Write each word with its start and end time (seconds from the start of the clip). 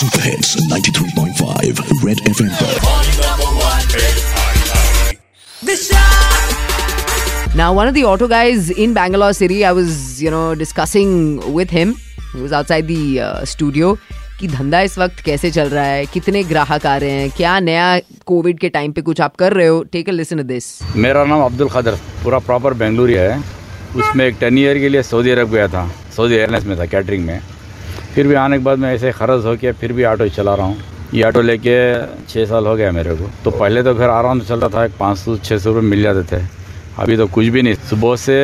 Super 0.00 0.20
hits 0.20 0.56
93.5 0.56 2.06
red 2.06 2.18
FM 2.28 2.48
पर 2.48 2.78
Now, 7.56 7.66
one 7.76 7.88
of 7.88 7.94
the 7.94 8.04
auto 8.04 8.26
guys 8.28 8.68
in 8.84 8.94
Bangalore 8.94 9.32
City, 9.32 9.56
I 9.64 9.72
was, 9.72 10.22
you 10.22 10.30
know, 10.30 10.54
discussing 10.54 11.10
with 11.56 11.70
him. 11.70 11.94
He 12.34 12.42
was 12.42 12.52
outside 12.52 12.86
the 12.86 13.02
uh, 13.20 13.44
studio. 13.44 13.96
कि 14.40 14.48
धंधा 14.48 14.80
इस 14.80 14.98
वक्त 14.98 15.20
कैसे 15.24 15.50
चल 15.50 15.68
रहा 15.68 15.84
है? 15.84 16.06
कितने 16.06 16.44
ग्राहक 16.44 16.86
आ 16.86 16.96
रहे 16.96 17.10
हैं? 17.10 17.30
क्या 17.30 17.58
नया 17.60 18.00
कोविड 18.26 18.58
के 18.58 18.68
टाइम 18.68 18.92
पे 18.92 19.00
कुछ 19.00 19.20
आप 19.20 19.36
कर 19.36 19.52
रहे 19.52 19.66
हो? 19.66 19.82
टेक 19.82 20.08
अ 20.08 20.12
लिसन 20.12 20.42
दिस 20.42 20.64
मेरा 20.96 21.24
नाम 21.24 21.40
अब्दुल 21.42 21.68
खदर 21.68 21.94
पूरा 22.24 22.38
प्रॉपर 22.38 22.74
बेंगलुरु 22.74 23.12
है 23.12 23.38
उसमें 23.96 24.26
एक 24.26 24.36
टेन 24.40 24.58
ईयर 24.58 24.78
के 24.78 24.88
लिए 24.88 25.02
सऊदी 25.02 25.30
अरब 25.30 25.50
गया 25.50 25.68
था। 25.68 25.90
सऊदी 26.16 26.34
एयरलाइंस 26.34 26.66
में 26.66 26.78
था 26.78 26.86
कैटरिंग 26.86 27.24
में। 27.24 27.40
फिर 28.14 28.26
भी 28.28 28.34
आने 28.34 28.58
के 28.58 28.64
बाद 28.64 28.78
मैं 28.78 28.94
ऐसे 28.94 29.12
खर्च 29.12 29.44
हो 29.44 29.56
के 29.56 29.72
फिर 29.72 29.92
भी 29.92 30.04
ऑटो 30.04 30.28
चला 30.28 30.54
रहा 30.54 30.66
हूँ। 30.66 30.76
ये 31.14 31.22
ऑटो 31.22 31.40
लेके 31.40 31.76
छः 32.28 32.44
साल 32.46 32.66
हो 32.66 32.74
गया 32.76 32.90
मेरे 32.92 33.14
को। 33.14 33.30
तो 33.44 33.50
पहले 33.50 33.82
तो 33.82 33.94
घर 33.94 34.08
आराम 34.08 34.40
से 34.40 34.46
चलता 34.46 34.68
था 34.68 34.86
पाँच 35.00 35.18
सौ 35.18 35.36
छः 35.36 35.58
सौ 35.58 35.72
रुपये 35.72 35.88
मिल 35.90 36.02
जाते 36.02 36.36
थे। 36.36 36.42
अभी 36.98 37.16
तो 37.16 37.26
कुछ 37.26 37.46
भी 37.46 37.62
नहीं। 37.62 37.74
सुबह 37.74 38.16
से 38.16 38.34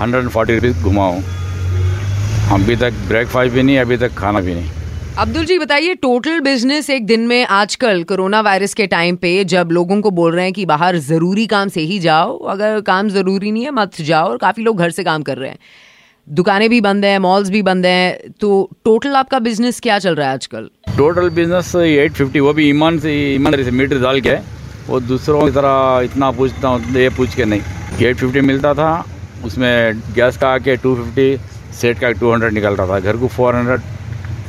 हंड्रेड 0.00 0.22
एंड 0.22 0.30
फोर्टी 0.30 0.54
रुपीज़ 0.54 0.82
घुमाऊँ। 0.82 1.22
अभी 2.52 2.76
तक 2.76 2.92
ब्रेकफास्ट 3.08 3.52
भी 3.52 3.62
नहीं, 3.62 3.78
अभी 3.78 3.96
तक 3.96 4.14
खाना 4.14 4.40
भी 4.40 4.54
नहीं। 4.54 4.70
अब्दुल 5.18 5.44
जी, 5.44 5.58
बताइए 5.58 5.94
टोटल 5.94 6.40
बिज़नेस 6.40 6.90
एक 6.90 7.06
दिन 7.06 7.26
में 7.26 7.44
आजकल 7.46 8.02
कोरोना 8.02 8.40
वायरस 8.40 8.74
के 8.74 8.86
टाइम 8.86 9.16
पे 9.16 9.44
जब 9.44 9.68
लोगों 9.72 10.00
को 10.00 10.10
बोल 10.10 10.34
रहे 10.34 10.44
हैं 10.44 10.52
कि 10.52 10.66
बाहर 10.66 10.96
ज़रूरी 10.98 11.46
काम 11.46 11.68
से 11.68 11.80
ही 11.80 11.98
जाओ, 11.98 12.38
अगर 12.38 12.80
काम 12.80 13.08
ज़रूरी 13.08 13.50
नहीं 13.50 13.64
है, 13.64 13.70
मत 13.70 14.00
जाओ, 14.00 14.28
और 14.28 14.36
काफ़ी 14.36 14.62
लोग 14.62 14.78
घर 14.78 14.90
से 14.90 15.04
काम 15.04 15.22
कर 15.22 15.38
रहे 15.38 15.50
हैं। 15.50 15.58
दुकानें 16.26 16.68
भी 16.70 16.80
बंद 16.80 17.04
हैं 17.04 17.18
मॉल्स 17.18 17.48
भी 17.50 17.62
बंद 17.62 17.86
हैं 17.86 18.32
तो 18.40 18.48
टोटल 18.84 19.16
आपका 19.16 19.38
बिज़नेस 19.40 19.80
क्या 19.80 19.98
चल 19.98 20.14
रहा 20.14 20.28
है 20.28 20.34
आजकल? 20.34 20.68
टोटल 20.96 21.28
बिज़नेस 21.30 21.74
एट 21.76 22.12
फिफ्टी 22.12 22.40
वो 22.40 22.52
भी 22.52 22.68
ईमान 22.68 22.98
से, 22.98 23.14
ईमानदारी 23.34 23.64
से 23.64 23.70
मीटर 23.70 23.98
डाल 24.02 24.20
के, 24.20 24.34
वो 24.88 25.00
दूसरों 25.02 25.44
की 25.44 25.50
तरह 25.50 26.00
इतना 26.04 26.30
पूछता 26.32 26.68
हूँ, 26.68 26.92
ये 26.92 27.08
पूछ 27.10 27.34
के 27.34 27.44
नहीं। 27.44 27.60
एट 28.02 28.16
फिफ्टी 28.16 28.40
मिलता 28.42 28.74
था, 28.74 29.04
उसमें 29.44 30.00
गैस 30.14 30.36
का 30.36 30.48
आके 30.50 30.76
टू 30.76 30.94
फिफ्टी 30.96 31.36
सेट 31.80 31.98
का 31.98 32.10
टू 32.12 32.32
हंड्रेड 32.32 32.52
निकलता 32.54 32.86
था, 32.88 33.00
घर 33.00 33.16
को 33.16 33.28
फोर 33.28 33.54
हंड्रेड 33.56 33.80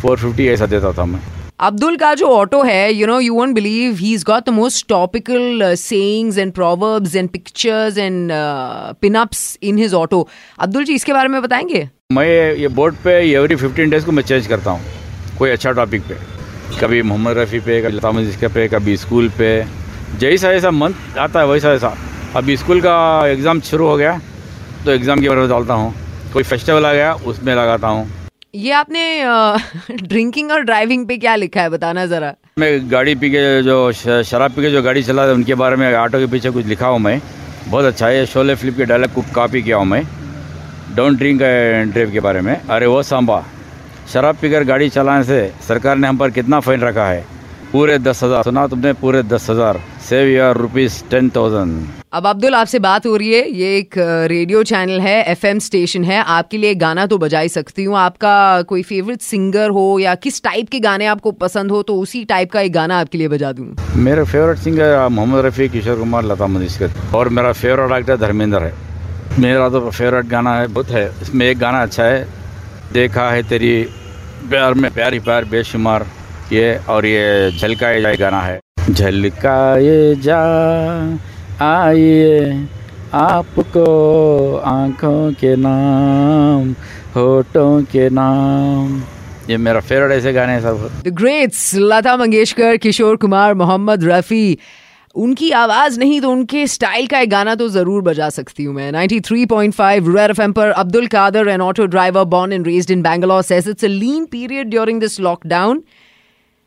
फोर 0.02 0.18
फिफ्टी 0.18 0.48
ऐसा 0.50 0.66
देता 0.66 0.92
था 0.94 1.06
मैं। 1.06 1.22
अब्दुल 1.62 1.96
का 1.98 2.14
जो 2.16 2.28
ऑटो 2.28 2.62
है 2.64 2.94
you 2.94 3.08
know 3.08 3.20
you 3.20 3.34
won't 3.36 3.54
believe 3.56 3.96
he 3.96 4.14
is 4.14 4.24
got 4.26 4.46
the 4.46 4.50
most 4.50 4.88
topical 4.90 5.74
sayings 5.78 6.38
and 6.38 6.54
proverbs 6.54 7.16
and 7.16 7.30
pictures 7.30 7.98
and 7.98 8.32
pinups 9.02 9.58
in 9.64 9.78
his 9.78 9.94
auto 9.94 10.28
Abdul 10.60 10.84
ji, 10.84 10.94
इसके 10.94 11.14
बारे 11.14 11.30
में 11.30 11.42
बताएँगे? 11.42 11.88
मैं 12.14 12.54
ये 12.54 12.68
बोर्ड 12.70 12.96
पे 13.04 13.12
एवरी 13.32 13.56
फिफ्टीन 13.56 13.90
डेज़ 13.90 14.06
को 14.06 14.12
मैं 14.12 14.24
चेंज 14.24 14.48
करता 14.48 14.72
हूँ, 14.72 14.82
कोई 15.38 15.50
अच्छा 15.50 15.72
टॉपिक 15.72 16.02
पे। 16.04 16.16
कभी 16.80 17.02
मोहम्मद 17.02 17.38
रफ़ी 17.38 17.60
पे, 17.60 17.82
कभी 17.82 17.98
लता 17.98 18.12
मंगेशकर 18.12 18.48
पे, 18.50 18.68
कभी 18.68 18.96
स्कूल 18.98 19.30
पे। 19.38 19.52
जैसा 20.20 20.52
जैसा 20.52 20.72
मंथ 20.72 21.18
आता 21.18 21.40
है, 21.40 21.48
वैसा 21.48 21.70
वैसा। 21.70 21.94
अभी 22.36 22.58
स्कूल 22.58 22.82
का 22.82 22.96
एग्ज़ाम 23.28 23.62
शुरू 23.62 23.88
हो 23.88 23.96
गया 23.98 24.20
तो 24.86 24.92
एग्ज़ाम 24.92 25.22
के 25.22 25.30
बारे 25.30 25.42
में 25.42 25.50
डालता 25.50 25.74
हूँ। 25.74 25.94
कोई 26.34 26.44
फेस्टिवल 26.44 26.86
आ 26.86 26.94
गया, 26.94 27.14
उसमें 27.16 27.54
लगाता 27.54 27.88
हूँ। 27.88 28.10
ये 28.54 28.72
आपने 28.72 29.02
ड्रिंकिंग 30.04 30.52
और 30.52 30.62
ड्राइविंग 30.62 31.06
पे 31.08 31.18
क्या 31.18 31.36
लिखा 31.36 31.62
है? 31.62 31.70
बताना 31.70 32.06
जरा। 32.06 32.34
मैं 32.60 32.92
गाड़ी 32.92 33.14
पी 33.16 33.30
के 33.32 33.62
जो 33.64 33.92
शराब 33.92 34.52
पी 34.52 34.62
के 34.62 34.72
जो 34.72 34.82
गाड़ी 34.84 35.04
चला 35.04 35.28
था, 35.28 35.34
उनके 35.34 35.56
बारे 35.56 35.76
में 35.76 35.94
ऑटो 35.96 36.20
के 36.20 36.26
पीछे 36.32 36.50
कुछ 36.52 36.66
लिखा 36.66 36.88
हूँ 36.88 37.00
मैं। 37.00 37.22
बहुत 37.68 37.86
अच्छा 37.86 38.08
है, 38.08 38.26
शोले 38.26 38.56
फ़िल्म 38.56 38.76
के 38.78 38.86
डायलॉग 38.86 39.14
को 39.14 39.22
कॉपी 39.36 39.62
किया 39.64 39.78
हूँ 39.78 39.86
मैं। 39.86 40.04
डोंट 40.96 41.18
ड्रिंक 41.18 41.42
एंड 41.42 41.94
ड्राइव 41.94 42.12
के 42.12 42.20
बारे 42.20 42.42
में। 42.42 42.56
अरे 42.56 42.86
वो 42.86 43.02
सांबा, 43.04 43.44
शराब 44.14 44.38
पीकर 44.42 44.64
गाड़ी 44.64 44.90
चलाने 44.90 45.24
से 45.24 45.54
सरकार 45.68 45.98
ने 45.98 46.08
हम 46.08 46.18
पर 46.18 46.32
कितना 46.32 46.60
फाइन 46.60 46.82
रखा 46.82 47.08
है? 47.08 47.26
पूरे 47.72 47.98
दस 48.00 48.24
हज़ार, 48.24 48.44
सुना 48.44 48.68
तुमने, 48.68 48.94
पूरे 48.94 49.24
दस 49.24 49.50
हज़ार। 49.50 49.82
Save 50.10 50.28
your 50.28 50.58
rupees 50.58 51.04
ten 51.10 51.30
thousand 51.36 52.01
अब 52.14 52.26
अब्दुल, 52.28 52.56
आपसे 52.56 52.80
बात 52.80 53.06
हो 53.06 53.16
रही 53.16 53.34
है। 53.34 53.50
ये 53.50 53.68
एक 53.78 53.94
रेडियो 54.30 54.64
चैनल 54.64 55.00
है, 55.00 55.24
एफएम 55.24 55.60
स्टेशन 55.60 56.04
है। 56.04 56.18
आपके 56.24 56.58
लिए 56.58 56.74
गाना 56.76 57.06
तो 57.06 57.18
बजा 57.18 57.40
ही 57.40 57.50
सकती 57.50 57.84
हूँ। 57.84 57.96
आपका 57.98 58.62
कोई 58.62 58.82
फेवरेट 58.84 59.22
सिंगर 59.22 59.70
हो 59.70 60.00
या 60.00 60.16
किस 60.16 60.42
टाइप 60.44 60.70
के 60.70 60.80
गाने 60.80 61.06
आपको 61.06 61.32
पसंद 61.44 61.72
हो 61.72 61.82
तो 61.84 61.96
उसी 61.98 62.24
टाइप 62.26 62.52
का 62.52 62.62
एक 62.62 62.74
गाना 62.74 63.00
आपके 63.00 63.18
लिए 63.18 63.28
बजा 63.28 63.52
दूँ। 63.52 63.68
मेरा 63.98 64.24
फेवरेट 64.24 64.58
सिंगर 64.58 65.08
मोहम्मद 65.10 65.46
रफ़ी, 65.46 65.70
किशोर 65.70 65.98
कुमार, 66.00 66.26
लता 66.26 66.48
मंगेशकर। 66.48 67.16
और 67.16 67.30
मेरा 67.30 67.54
फेवरेट 67.54 67.98
एक्टर 68.00 68.18
धर्मेंद्र 68.18 68.64
है। 68.64 68.74
मेरा 69.40 69.70
तो 69.70 69.90
फेवरेट 69.90 70.26
गाना 70.28 70.60
है, 70.60 70.68
बहुत 70.68 70.90
है। 70.90 71.08
इसमें 71.22 71.46
एक 71.48 71.60
गाना 71.60 71.82
अच्छा 71.84 72.04
है, 72.04 72.28
देखा 72.94 73.32
है 73.32 73.50
तेरी 73.50 73.84
प्यार 74.50 74.74
में, 74.74 74.92
प्यार 74.94 75.20
प्यार, 75.22 75.46
बेशुमार। 75.48 76.08
ये, 76.54 76.78
और 76.90 77.06
ये 77.06 77.52
झलकाए 77.52 78.02
जाए 78.02 78.18
गाना 78.18 78.42
है। 78.42 78.60
झलकाए 78.90 80.16
जा 80.20 80.40
आइए, 81.62 82.68
आपको 83.14 83.86
आँखों 84.58 85.32
के 85.34 85.56
नाम, 85.56 86.72
होठों 87.16 87.84
के 87.84 88.10
नाम। 88.10 89.02
ये 89.50 89.58
मेरा 89.58 89.80
फेवरेट 89.80 90.12
ऐसे 90.18 90.34
गाने 90.34 90.60
सब। 90.62 90.90
The 91.06 91.08
greats 91.08 91.76
Lata 91.76 92.18
Mangeshkar, 92.18 92.78
Kishore 92.78 93.16
Kumar, 93.16 93.54
Mohammed 93.54 94.04
Rafi. 94.04 94.58
उनकी 95.16 95.52
आवाज़ 95.52 96.00
नहीं 96.00 96.20
तो 96.22 96.32
उनके 96.32 96.68
स्टाइल 96.68 97.08
का 97.08 97.20
एक 97.20 97.30
गाना 97.30 97.56
तो 97.56 97.68
ज़रूर 97.70 98.02
बजा 98.02 98.30
सकती 98.30 98.64
हूँ 98.64 98.76
मैं। 98.76 98.92
93.5 98.92 100.08
रेड 100.18 100.30
एफएम 100.30 100.52
पर 100.52 100.70
Abdul 100.70 101.08
Kadar 101.08 101.48
an 101.48 101.62
auto 101.62 101.86
driver 101.86 102.24
born 102.34 102.54
and 102.54 102.68
raised 102.68 102.92
in 102.92 103.02
Bangalore 103.02 103.42
says 103.44 103.68
it's 103.68 103.84
a 103.84 103.94
lean 104.00 104.26
period 104.36 104.74
during 104.78 105.00
this 105.00 105.20
lockdown. 105.20 105.84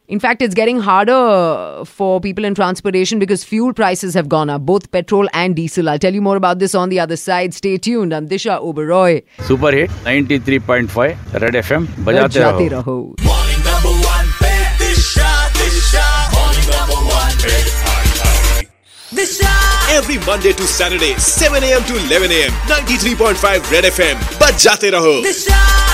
In 0.06 0.20
fact, 0.20 0.42
it's 0.42 0.54
getting 0.54 0.80
harder 0.80 1.82
for 1.86 2.20
people 2.20 2.44
in 2.44 2.54
transportation 2.54 3.18
because 3.18 3.42
fuel 3.42 3.72
prices 3.72 4.12
have 4.12 4.28
gone 4.28 4.50
up, 4.50 4.60
both 4.66 4.90
petrol 4.92 5.26
and 5.32 5.56
diesel. 5.56 5.88
I'll 5.88 5.98
tell 5.98 6.12
you 6.12 6.20
more 6.20 6.36
about 6.36 6.58
this 6.58 6.74
on 6.74 6.90
the 6.90 7.00
other 7.00 7.16
side. 7.16 7.54
Stay 7.54 7.78
tuned. 7.78 8.12
I'm 8.14 8.28
Disha 8.28 8.60
Oberoi. 8.60 9.24
Super 9.46 9.72
hit 9.72 9.88
93.5 10.04 11.40
Red 11.40 11.54
FM. 11.54 11.86
Bajate, 12.04 12.28
Bajate 12.28 12.68
raho. 12.68 12.82
raho. 12.82 13.24
Morning 13.24 13.64
number 13.64 13.88
one 14.04 14.26
Disha, 14.76 15.48
Disha. 15.56 16.04
Morning 16.34 16.68
number 16.68 17.00
one 17.08 17.32
Disha. 19.16 19.52
Every 19.90 20.18
Monday 20.26 20.52
to 20.52 20.66
Saturday, 20.66 21.14
7 21.14 21.62
a.m. 21.64 21.82
to 21.84 21.96
11 21.96 22.30
a.m. 22.30 22.50
93.5 22.68 23.70
Red 23.72 23.84
FM. 23.84 24.16
Bajate 24.38 24.90
raho. 24.92 25.22
Disha. 25.24 25.93